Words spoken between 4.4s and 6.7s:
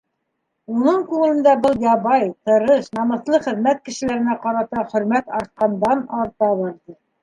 ҡарата хөрмәт артҡандан-арта